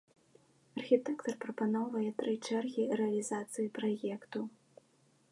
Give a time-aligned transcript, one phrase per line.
[0.79, 4.39] Архітэктар прапаноўвае тры чэргі рэалізацыі праекту.